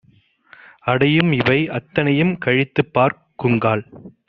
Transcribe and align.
அடையும்இவை 0.85 1.59
அத்தனையும் 1.69 2.33
கழித்துப்பார்க் 2.45 3.23
குங்கால் 3.39 3.85